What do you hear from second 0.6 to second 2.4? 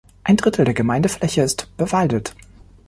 der Gemeindefläche ist bewaldet.